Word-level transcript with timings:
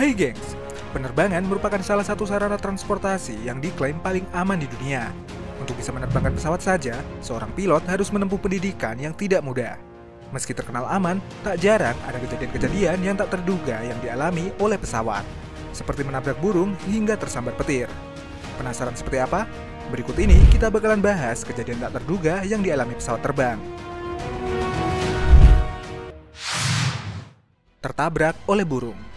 Hai 0.00 0.16
gengs, 0.16 0.56
penerbangan 0.96 1.44
merupakan 1.44 1.76
salah 1.84 2.00
satu 2.00 2.24
sarana 2.24 2.56
transportasi 2.56 3.36
yang 3.44 3.60
diklaim 3.60 4.00
paling 4.00 4.24
aman 4.32 4.56
di 4.56 4.64
dunia. 4.64 5.12
Untuk 5.60 5.76
bisa 5.76 5.92
menerbangkan 5.92 6.40
pesawat 6.40 6.64
saja, 6.64 6.96
seorang 7.20 7.52
pilot 7.52 7.84
harus 7.84 8.08
menempuh 8.08 8.40
pendidikan 8.40 8.96
yang 8.96 9.12
tidak 9.12 9.44
mudah. 9.44 9.76
Meski 10.32 10.56
terkenal 10.56 10.88
aman, 10.88 11.20
tak 11.44 11.60
jarang 11.60 11.92
ada 12.08 12.16
kejadian-kejadian 12.16 12.96
yang 13.04 13.12
tak 13.12 13.28
terduga 13.28 13.76
yang 13.84 14.00
dialami 14.00 14.48
oleh 14.56 14.80
pesawat, 14.80 15.20
seperti 15.76 16.00
menabrak 16.00 16.40
burung 16.40 16.72
hingga 16.88 17.20
tersambar 17.20 17.52
petir. 17.60 17.84
Penasaran 18.56 18.96
seperti 18.96 19.20
apa? 19.20 19.44
Berikut 19.92 20.16
ini 20.16 20.40
kita 20.48 20.72
bakalan 20.72 21.04
bahas 21.04 21.44
kejadian 21.44 21.76
tak 21.76 22.00
terduga 22.00 22.40
yang 22.48 22.64
dialami 22.64 22.96
pesawat 22.96 23.20
terbang. 23.20 23.60
Tertabrak 27.84 28.40
oleh 28.48 28.64
burung. 28.64 29.09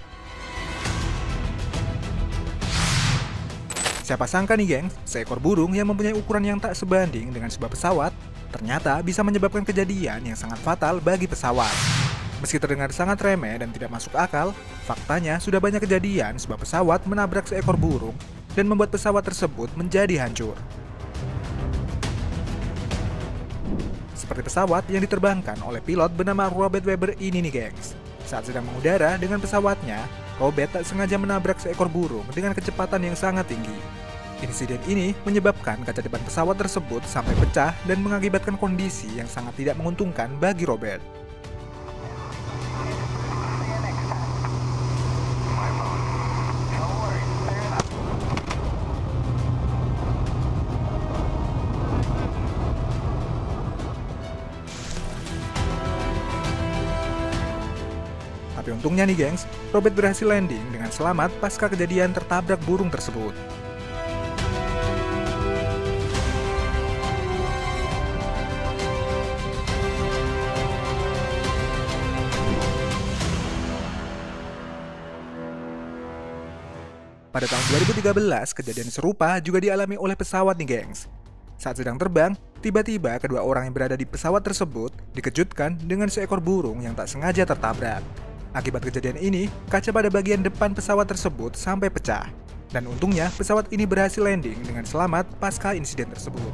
Siapa 4.03 4.27
sangka 4.27 4.59
nih 4.59 4.67
gengs, 4.67 4.99
seekor 5.07 5.39
burung 5.39 5.71
yang 5.71 5.87
mempunyai 5.87 6.11
ukuran 6.11 6.43
yang 6.43 6.59
tak 6.59 6.75
sebanding 6.75 7.31
dengan 7.31 7.47
sebuah 7.47 7.71
pesawat, 7.71 8.11
ternyata 8.51 8.99
bisa 8.99 9.23
menyebabkan 9.23 9.63
kejadian 9.63 10.27
yang 10.27 10.35
sangat 10.35 10.59
fatal 10.59 10.99
bagi 10.99 11.23
pesawat. 11.23 11.71
Meski 12.43 12.59
terdengar 12.59 12.91
sangat 12.91 13.23
remeh 13.23 13.63
dan 13.63 13.71
tidak 13.71 13.87
masuk 13.87 14.11
akal, 14.19 14.51
faktanya 14.83 15.39
sudah 15.39 15.63
banyak 15.63 15.79
kejadian 15.79 16.35
sebuah 16.35 16.59
pesawat 16.59 17.07
menabrak 17.07 17.47
seekor 17.47 17.79
burung 17.79 18.11
dan 18.51 18.67
membuat 18.67 18.91
pesawat 18.91 19.23
tersebut 19.23 19.71
menjadi 19.79 20.19
hancur. 20.19 20.59
Seperti 24.19 24.43
pesawat 24.51 24.83
yang 24.91 24.99
diterbangkan 24.99 25.63
oleh 25.63 25.79
pilot 25.79 26.11
bernama 26.11 26.51
Robert 26.51 26.83
Weber 26.83 27.15
ini 27.23 27.39
nih 27.39 27.71
gengs. 27.71 27.95
Saat 28.27 28.51
sedang 28.51 28.67
mengudara 28.67 29.15
dengan 29.15 29.39
pesawatnya, 29.39 30.03
Robert 30.41 30.73
tak 30.73 30.83
sengaja 30.85 31.17
menabrak 31.21 31.61
seekor 31.61 31.85
burung 31.85 32.25
dengan 32.33 32.57
kecepatan 32.57 33.05
yang 33.05 33.13
sangat 33.13 33.45
tinggi. 33.45 33.77
Insiden 34.41 34.81
ini 34.89 35.15
menyebabkan 35.23 35.79
kaca 35.87 36.03
depan 36.03 36.19
pesawat 36.25 36.59
tersebut 36.59 37.05
sampai 37.07 37.31
pecah 37.39 37.71
dan 37.87 38.03
mengakibatkan 38.03 38.59
kondisi 38.59 39.07
yang 39.15 39.29
sangat 39.29 39.55
tidak 39.55 39.79
menguntungkan 39.79 40.27
bagi 40.41 40.67
Robert. 40.67 41.22
Untungnya 58.83 59.07
nih 59.07 59.15
gengs, 59.15 59.47
Robert 59.71 59.95
berhasil 59.95 60.27
landing 60.27 60.59
dengan 60.67 60.91
selamat 60.91 61.31
pasca 61.39 61.71
kejadian 61.71 62.11
tertabrak 62.11 62.59
burung 62.67 62.91
tersebut. 62.91 63.31
Pada 77.31 77.47
tahun 77.47 77.65
2013, 78.03 78.51
kejadian 78.51 78.91
serupa 78.91 79.39
juga 79.39 79.63
dialami 79.63 79.95
oleh 79.95 80.19
pesawat 80.19 80.59
nih 80.59 80.67
gengs. 80.67 81.07
Saat 81.55 81.79
sedang 81.79 81.95
terbang, 81.95 82.35
tiba-tiba 82.59 83.15
kedua 83.15 83.47
orang 83.47 83.71
yang 83.71 83.73
berada 83.79 83.95
di 83.95 84.03
pesawat 84.03 84.43
tersebut 84.43 84.91
dikejutkan 85.15 85.79
dengan 85.79 86.11
seekor 86.11 86.43
burung 86.43 86.83
yang 86.83 86.91
tak 86.91 87.07
sengaja 87.07 87.47
tertabrak. 87.47 88.32
Akibat 88.53 88.85
kejadian 88.85 89.17
ini, 89.17 89.49
kaca 89.65 89.89
pada 89.89 90.13
bagian 90.13 90.45
depan 90.45 90.77
pesawat 90.77 91.09
tersebut 91.09 91.57
sampai 91.57 91.89
pecah. 91.89 92.29
Dan 92.69 92.85
untungnya, 92.85 93.33
pesawat 93.33 93.65
ini 93.73 93.81
berhasil 93.89 94.21
landing 94.21 94.61
dengan 94.61 94.85
selamat 94.85 95.25
pasca 95.41 95.73
insiden 95.73 96.13
tersebut. 96.13 96.53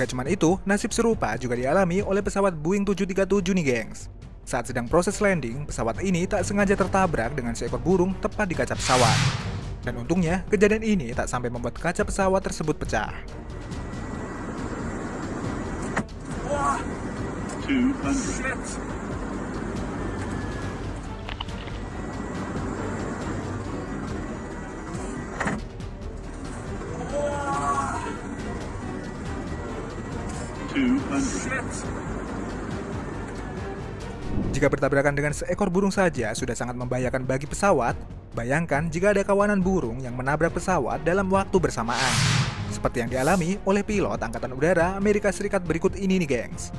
Gak 0.00 0.16
cuman 0.16 0.32
itu, 0.32 0.56
nasib 0.64 0.96
serupa 0.96 1.36
juga 1.36 1.60
dialami 1.60 2.00
oleh 2.00 2.24
pesawat 2.24 2.56
Boeing 2.56 2.88
737 2.88 3.52
nih 3.52 3.64
gengs. 3.68 4.08
Saat 4.48 4.72
sedang 4.72 4.88
proses 4.88 5.20
landing, 5.20 5.68
pesawat 5.68 6.00
ini 6.00 6.24
tak 6.24 6.40
sengaja 6.40 6.72
tertabrak 6.72 7.36
dengan 7.36 7.52
seekor 7.52 7.84
burung 7.84 8.16
tepat 8.16 8.48
di 8.48 8.56
kaca 8.56 8.72
pesawat. 8.72 9.12
Dan 9.84 10.00
untungnya, 10.00 10.40
kejadian 10.48 10.80
ini 10.88 11.12
tak 11.12 11.28
sampai 11.28 11.52
membuat 11.52 11.76
kaca 11.76 12.00
pesawat 12.00 12.40
tersebut 12.40 12.80
pecah. 12.80 13.12
Wah, 16.48 16.80
200. 17.68 18.40
Shit. 18.40 18.99
Jika 34.50 34.66
bertabrakan 34.66 35.14
dengan 35.14 35.30
seekor 35.30 35.70
burung 35.70 35.94
saja 35.94 36.34
sudah 36.34 36.58
sangat 36.58 36.74
membahayakan 36.74 37.22
bagi 37.22 37.46
pesawat, 37.46 37.94
bayangkan 38.34 38.90
jika 38.90 39.14
ada 39.14 39.22
kawanan 39.22 39.62
burung 39.62 40.02
yang 40.02 40.18
menabrak 40.18 40.50
pesawat 40.50 41.06
dalam 41.06 41.30
waktu 41.30 41.54
bersamaan. 41.62 42.14
Seperti 42.66 43.06
yang 43.06 43.10
dialami 43.14 43.62
oleh 43.62 43.86
pilot 43.86 44.18
Angkatan 44.18 44.50
Udara 44.50 44.98
Amerika 44.98 45.30
Serikat 45.30 45.62
berikut 45.62 45.94
ini 45.94 46.18
nih 46.18 46.26
gengs. 46.26 46.74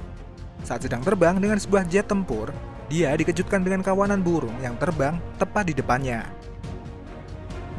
Saat 0.67 0.83
sedang 0.83 0.99
terbang 0.99 1.39
dengan 1.39 1.55
sebuah 1.55 1.87
jet 1.87 2.11
tempur, 2.11 2.51
dia 2.91 3.15
dikejutkan 3.15 3.63
dengan 3.63 3.79
kawanan 3.79 4.19
burung 4.19 4.55
yang 4.59 4.75
terbang 4.75 5.15
tepat 5.39 5.71
di 5.71 5.73
depannya. 5.75 6.27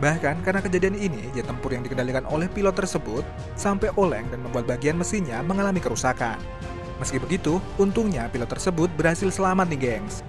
Bahkan 0.00 0.41
karena 0.41 0.64
kejadian 0.64 0.97
ini, 0.97 1.28
jet 1.36 1.44
tempur 1.44 1.69
yang 1.69 1.84
dikendalikan 1.84 2.25
oleh 2.32 2.48
pilot 2.48 2.72
tersebut 2.72 3.28
sampai 3.60 3.92
oleng 4.00 4.25
dan 4.32 4.41
membuat 4.41 4.64
bagian 4.64 4.97
mesinnya 4.97 5.44
mengalami 5.44 5.84
kerusakan. 5.84 6.41
Meski 7.02 7.18
begitu, 7.18 7.58
untungnya 7.82 8.30
pilot 8.30 8.46
tersebut 8.46 8.86
berhasil 8.94 9.26
selamat 9.26 9.74
nih 9.74 9.98
gengs. 9.98 10.22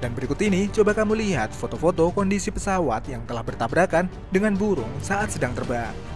Dan 0.00 0.16
berikut 0.16 0.40
ini, 0.40 0.72
coba 0.72 0.96
kamu 0.96 1.12
lihat 1.20 1.52
foto-foto 1.52 2.08
kondisi 2.08 2.48
pesawat 2.48 3.04
yang 3.12 3.20
telah 3.28 3.44
bertabrakan 3.44 4.08
dengan 4.32 4.56
burung 4.56 4.88
saat 5.04 5.28
sedang 5.28 5.52
terbang. 5.52 6.15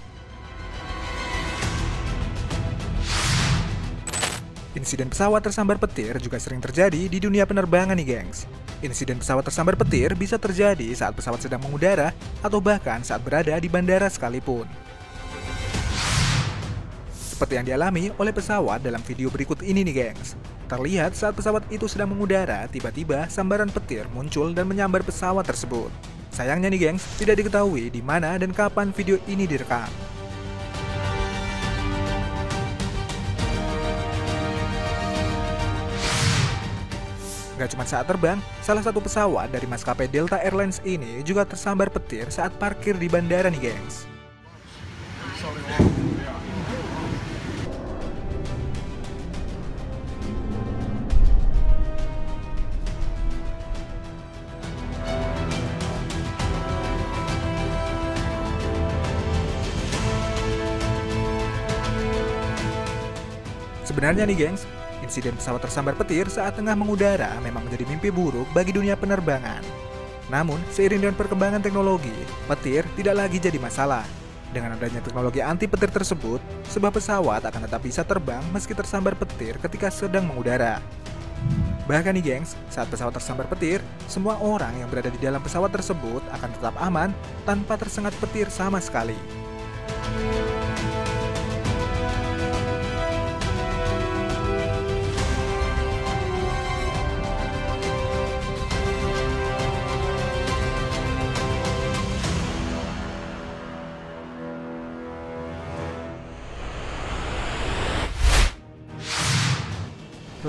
Insiden 4.81 5.13
pesawat 5.13 5.45
tersambar 5.45 5.77
petir 5.77 6.17
juga 6.17 6.41
sering 6.41 6.57
terjadi 6.57 7.05
di 7.05 7.21
dunia 7.21 7.45
penerbangan 7.45 7.93
nih 7.93 8.17
gengs. 8.17 8.49
Insiden 8.81 9.21
pesawat 9.21 9.45
tersambar 9.45 9.77
petir 9.77 10.17
bisa 10.17 10.41
terjadi 10.41 10.89
saat 10.97 11.13
pesawat 11.13 11.37
sedang 11.37 11.61
mengudara 11.61 12.09
atau 12.41 12.57
bahkan 12.57 13.05
saat 13.05 13.21
berada 13.21 13.53
di 13.61 13.69
bandara 13.69 14.09
sekalipun. 14.09 14.65
Seperti 17.13 17.61
yang 17.61 17.65
dialami 17.69 18.09
oleh 18.17 18.33
pesawat 18.33 18.81
dalam 18.81 19.05
video 19.05 19.29
berikut 19.29 19.61
ini 19.61 19.85
nih 19.85 20.17
gengs. 20.17 20.33
Terlihat 20.65 21.13
saat 21.13 21.37
pesawat 21.37 21.61
itu 21.69 21.85
sedang 21.85 22.09
mengudara, 22.17 22.65
tiba-tiba 22.65 23.29
sambaran 23.29 23.69
petir 23.69 24.09
muncul 24.17 24.49
dan 24.49 24.65
menyambar 24.65 25.05
pesawat 25.05 25.45
tersebut. 25.45 25.93
Sayangnya 26.33 26.73
nih 26.73 26.89
gengs, 26.89 27.05
tidak 27.21 27.37
diketahui 27.37 27.93
di 27.93 28.01
mana 28.01 28.33
dan 28.41 28.49
kapan 28.49 28.89
video 28.89 29.21
ini 29.29 29.45
direkam. 29.45 29.93
Gak 37.61 37.77
cuma 37.77 37.85
saat 37.85 38.09
terbang, 38.09 38.41
salah 38.65 38.81
satu 38.81 38.97
pesawat 38.97 39.53
dari 39.53 39.69
maskapai 39.69 40.09
Delta 40.09 40.41
Airlines 40.41 40.81
ini 40.81 41.21
juga 41.21 41.45
tersambar 41.45 41.93
petir 41.93 42.25
saat 42.33 42.49
parkir 42.57 42.97
di 42.97 43.05
bandara 43.05 43.53
nih 43.53 43.69
gengs. 43.69 44.09
Sebenarnya 63.85 64.25
nih 64.25 64.49
gengs, 64.49 64.65
insiden 65.11 65.35
pesawat 65.35 65.59
tersambar 65.67 65.99
petir 65.99 66.31
saat 66.31 66.55
tengah 66.55 66.71
mengudara 66.71 67.35
memang 67.43 67.67
menjadi 67.67 67.83
mimpi 67.83 68.07
buruk 68.07 68.47
bagi 68.55 68.71
dunia 68.71 68.95
penerbangan. 68.95 69.59
Namun, 70.31 70.63
seiring 70.71 71.03
dengan 71.03 71.19
perkembangan 71.19 71.59
teknologi, 71.59 72.15
petir 72.47 72.87
tidak 72.95 73.19
lagi 73.19 73.35
jadi 73.35 73.59
masalah. 73.59 74.07
Dengan 74.55 74.79
adanya 74.79 75.03
teknologi 75.03 75.43
anti 75.43 75.67
petir 75.67 75.91
tersebut, 75.91 76.39
sebuah 76.71 76.95
pesawat 76.95 77.43
akan 77.43 77.67
tetap 77.67 77.83
bisa 77.83 78.07
terbang 78.07 78.39
meski 78.55 78.71
tersambar 78.71 79.19
petir 79.19 79.59
ketika 79.59 79.91
sedang 79.91 80.23
mengudara. 80.23 80.79
Bahkan 81.91 82.15
nih 82.15 82.23
gengs, 82.23 82.55
saat 82.71 82.87
pesawat 82.87 83.11
tersambar 83.11 83.51
petir, 83.51 83.83
semua 84.07 84.39
orang 84.39 84.71
yang 84.79 84.87
berada 84.87 85.11
di 85.11 85.19
dalam 85.19 85.43
pesawat 85.43 85.75
tersebut 85.75 86.23
akan 86.31 86.49
tetap 86.55 86.75
aman 86.79 87.11
tanpa 87.43 87.75
tersengat 87.75 88.15
petir 88.23 88.47
sama 88.47 88.79
sekali. 88.79 89.19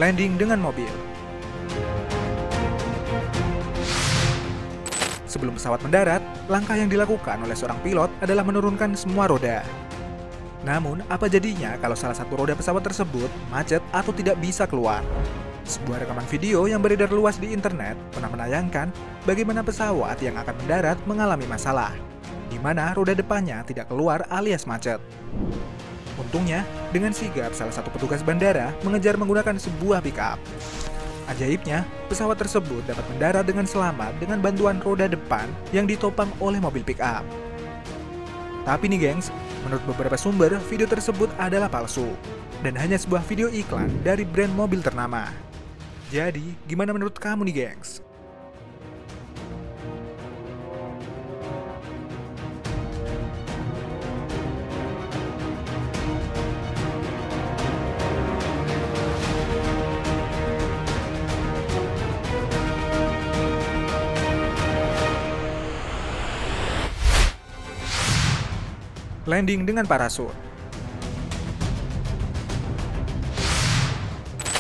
Landing 0.03 0.35
dengan 0.35 0.59
mobil. 0.59 0.91
Sebelum 5.31 5.55
pesawat 5.55 5.79
mendarat, 5.87 6.19
langkah 6.51 6.75
yang 6.75 6.91
dilakukan 6.91 7.39
oleh 7.39 7.55
seorang 7.55 7.79
pilot 7.87 8.11
adalah 8.19 8.43
menurunkan 8.43 8.99
semua 8.99 9.31
roda. 9.31 9.63
Namun, 10.67 11.07
apa 11.07 11.31
jadinya 11.31 11.79
kalau 11.79 11.95
salah 11.95 12.19
satu 12.19 12.35
roda 12.35 12.59
pesawat 12.59 12.83
tersebut 12.83 13.31
macet 13.47 13.79
atau 13.95 14.11
tidak 14.11 14.43
bisa 14.43 14.67
keluar? 14.67 15.07
Sebuah 15.63 16.03
rekaman 16.03 16.27
video 16.27 16.67
yang 16.67 16.83
beredar 16.83 17.15
luas 17.15 17.39
di 17.39 17.55
internet 17.55 17.95
pernah 18.11 18.27
menayangkan 18.27 18.91
bagaimana 19.23 19.63
pesawat 19.63 20.19
yang 20.19 20.35
akan 20.35 20.67
mendarat 20.67 20.99
mengalami 21.07 21.47
masalah, 21.47 21.95
di 22.51 22.59
mana 22.59 22.91
roda 22.91 23.15
depannya 23.15 23.63
tidak 23.63 23.87
keluar 23.87 24.27
alias 24.35 24.67
macet. 24.67 24.99
Untungnya, 26.23 26.63
dengan 26.95 27.11
sigap 27.11 27.51
salah 27.51 27.75
satu 27.75 27.91
petugas 27.91 28.23
bandara 28.23 28.71
mengejar 28.87 29.19
menggunakan 29.19 29.59
sebuah 29.59 29.99
pickup. 30.07 30.39
Ajaibnya, 31.27 31.83
pesawat 32.07 32.39
tersebut 32.39 32.83
dapat 32.87 33.03
mendarat 33.11 33.45
dengan 33.47 33.67
selamat 33.67 34.15
dengan 34.23 34.39
bantuan 34.39 34.79
roda 34.83 35.11
depan 35.11 35.51
yang 35.75 35.87
ditopang 35.87 36.31
oleh 36.39 36.63
mobil 36.63 36.83
pickup. 36.87 37.27
Tapi 38.63 38.87
nih 38.87 39.11
gengs, 39.11 39.35
menurut 39.67 39.83
beberapa 39.91 40.15
sumber, 40.15 40.55
video 40.71 40.87
tersebut 40.87 41.31
adalah 41.39 41.67
palsu 41.67 42.07
dan 42.63 42.79
hanya 42.79 42.95
sebuah 42.95 43.27
video 43.27 43.51
iklan 43.51 43.91
dari 44.07 44.23
brand 44.23 44.55
mobil 44.55 44.79
ternama. 44.79 45.27
Jadi, 46.15 46.55
gimana 46.71 46.95
menurut 46.95 47.19
kamu 47.19 47.51
nih 47.51 47.57
gengs? 47.67 48.05
Landing 69.33 69.65
dengan 69.65 69.89
parasut. 69.89 70.29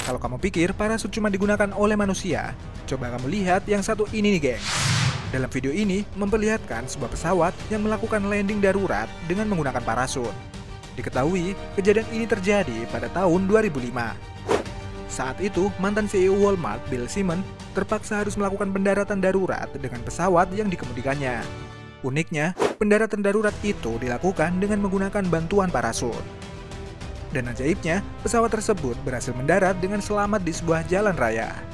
Kalau 0.08 0.16
kamu 0.16 0.40
pikir 0.40 0.72
parasut 0.72 1.12
cuma 1.12 1.28
digunakan 1.28 1.68
oleh 1.76 1.92
manusia, 1.92 2.56
coba 2.88 3.12
kamu 3.12 3.28
lihat 3.36 3.68
yang 3.68 3.84
satu 3.84 4.08
ini 4.16 4.40
nih 4.40 4.40
geng. 4.40 4.64
Dalam 5.28 5.52
video 5.52 5.76
ini 5.76 6.08
memperlihatkan 6.16 6.88
sebuah 6.88 7.12
pesawat 7.12 7.52
yang 7.68 7.84
melakukan 7.84 8.24
landing 8.24 8.64
darurat 8.64 9.12
dengan 9.28 9.52
menggunakan 9.52 9.84
parasut. 9.84 10.32
Diketahui, 10.96 11.52
kejadian 11.76 12.08
ini 12.08 12.24
terjadi 12.24 12.88
pada 12.88 13.12
tahun 13.12 13.44
2005. 13.52 13.92
Saat 15.12 15.36
itu, 15.44 15.68
mantan 15.84 16.08
CEO 16.08 16.32
Walmart, 16.40 16.80
Bill 16.88 17.04
Simmons, 17.12 17.44
terpaksa 17.76 18.24
harus 18.24 18.40
melakukan 18.40 18.72
pendaratan 18.72 19.20
darurat 19.20 19.68
dengan 19.76 20.00
pesawat 20.00 20.48
yang 20.56 20.72
dikemudikannya. 20.72 21.71
Uniknya, 22.02 22.58
pendaratan 22.82 23.22
darurat 23.22 23.54
itu 23.62 23.94
dilakukan 24.02 24.58
dengan 24.58 24.82
menggunakan 24.82 25.22
bantuan 25.30 25.70
parasut. 25.70 26.22
Dan 27.30 27.46
ajaibnya, 27.48 28.02
pesawat 28.26 28.50
tersebut 28.52 28.98
berhasil 29.06 29.30
mendarat 29.32 29.78
dengan 29.78 30.02
selamat 30.02 30.42
di 30.42 30.52
sebuah 30.52 30.82
jalan 30.90 31.14
raya. 31.14 31.71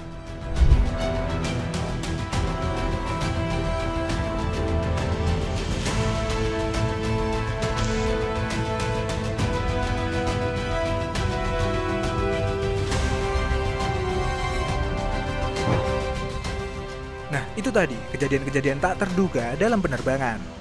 Itu 17.68 17.76
tadi 17.76 18.00
kejadian-kejadian 18.16 18.80
tak 18.80 18.96
terduga 18.96 19.52
dalam 19.60 19.84
penerbangan. 19.84 20.57